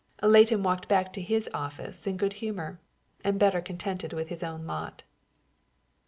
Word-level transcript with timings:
Leighton 0.23 0.63
walked 0.63 0.87
back 0.87 1.13
to 1.13 1.21
his 1.21 1.47
office 1.53 2.07
in 2.07 2.17
good 2.17 2.33
humor 2.41 2.79
and 3.23 3.37
better 3.37 3.61
contented 3.61 4.13
with 4.13 4.29
his 4.29 4.43
own 4.43 4.65
lot. 4.65 5.03